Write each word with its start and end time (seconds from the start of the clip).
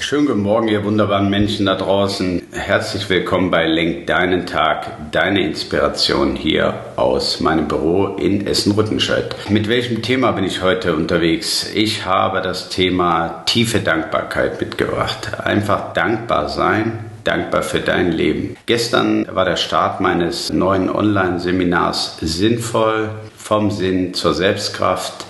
Schönen 0.00 0.26
guten 0.26 0.40
Morgen, 0.40 0.68
ihr 0.68 0.82
wunderbaren 0.82 1.28
Menschen 1.28 1.66
da 1.66 1.74
draußen. 1.74 2.42
Herzlich 2.52 3.10
willkommen 3.10 3.50
bei 3.50 3.66
Lenk 3.66 4.06
deinen 4.06 4.46
Tag, 4.46 5.10
deine 5.12 5.44
Inspiration 5.44 6.36
hier 6.36 6.74
aus 6.96 7.40
meinem 7.40 7.68
Büro 7.68 8.16
in 8.16 8.46
Essen-Rüttenscheid. 8.46 9.36
Mit 9.50 9.68
welchem 9.68 10.00
Thema 10.00 10.32
bin 10.32 10.44
ich 10.44 10.62
heute 10.62 10.96
unterwegs? 10.96 11.70
Ich 11.74 12.06
habe 12.06 12.40
das 12.40 12.70
Thema 12.70 13.42
tiefe 13.44 13.80
Dankbarkeit 13.80 14.58
mitgebracht. 14.58 15.38
Einfach 15.44 15.92
dankbar 15.92 16.48
sein, 16.48 17.04
dankbar 17.22 17.62
für 17.62 17.80
dein 17.80 18.10
Leben. 18.10 18.56
Gestern 18.64 19.26
war 19.32 19.44
der 19.44 19.56
Start 19.56 20.00
meines 20.00 20.50
neuen 20.50 20.88
Online-Seminars 20.88 22.16
sinnvoll, 22.22 23.10
vom 23.36 23.70
Sinn 23.70 24.14
zur 24.14 24.32
Selbstkraft 24.32 25.26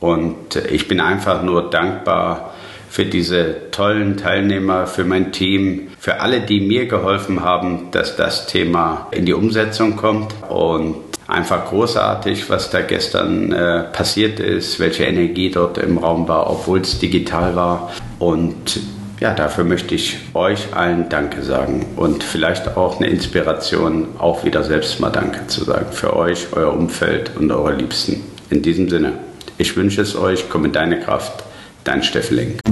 und 0.00 0.56
ich 0.70 0.88
bin 0.88 1.00
einfach 1.00 1.42
nur 1.42 1.70
dankbar 1.70 2.52
für 2.88 3.04
diese 3.04 3.70
tollen 3.70 4.16
Teilnehmer, 4.16 4.86
für 4.86 5.04
mein 5.04 5.32
Team, 5.32 5.88
für 5.98 6.20
alle, 6.20 6.40
die 6.40 6.60
mir 6.60 6.86
geholfen 6.86 7.42
haben, 7.42 7.90
dass 7.90 8.16
das 8.16 8.46
Thema 8.46 9.08
in 9.10 9.26
die 9.26 9.34
Umsetzung 9.34 9.96
kommt. 9.96 10.34
Und 10.48 10.96
einfach 11.28 11.66
großartig, 11.66 12.48
was 12.50 12.70
da 12.70 12.80
gestern 12.80 13.52
äh, 13.52 13.84
passiert 13.84 14.40
ist, 14.40 14.80
welche 14.80 15.04
Energie 15.04 15.50
dort 15.50 15.78
im 15.78 15.98
Raum 15.98 16.26
war, 16.26 16.50
obwohl 16.50 16.80
es 16.80 16.98
digital 16.98 17.54
war. 17.54 17.92
Und 18.18 18.80
ja, 19.20 19.34
dafür 19.34 19.64
möchte 19.64 19.94
ich 19.94 20.16
euch 20.34 20.74
allen 20.74 21.08
Danke 21.08 21.42
sagen 21.42 21.84
und 21.96 22.22
vielleicht 22.22 22.76
auch 22.76 22.98
eine 22.98 23.08
Inspiration, 23.08 24.08
auch 24.18 24.44
wieder 24.44 24.64
selbst 24.64 25.00
mal 25.00 25.10
Danke 25.10 25.46
zu 25.48 25.64
sagen 25.64 25.86
für 25.90 26.16
euch, 26.16 26.46
euer 26.52 26.72
Umfeld 26.72 27.32
und 27.36 27.50
eure 27.50 27.74
Liebsten. 27.74 28.22
In 28.50 28.62
diesem 28.62 28.88
Sinne, 28.88 29.12
ich 29.58 29.76
wünsche 29.76 30.00
es 30.00 30.16
euch, 30.16 30.48
komm 30.48 30.64
in 30.66 30.72
deine 30.72 31.00
Kraft, 31.00 31.44
dein 31.84 32.02
Steffen 32.02 32.36
Lenk. 32.36 32.67